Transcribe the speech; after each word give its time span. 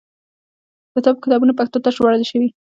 د 0.93 0.95
طب 1.05 1.15
کتابونه 1.23 1.53
پښتو 1.59 1.77
ته 1.83 1.89
ژباړل 1.95 2.23
شوي. 2.31 2.49